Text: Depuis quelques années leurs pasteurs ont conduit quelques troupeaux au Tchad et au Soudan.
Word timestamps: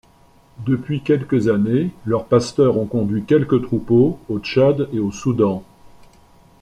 Depuis 0.65 1.01
quelques 1.03 1.47
années 1.47 1.91
leurs 2.07 2.25
pasteurs 2.25 2.79
ont 2.79 2.87
conduit 2.87 3.23
quelques 3.23 3.61
troupeaux 3.61 4.17
au 4.29 4.39
Tchad 4.39 4.89
et 4.93 4.97
au 4.99 5.11
Soudan. 5.11 5.61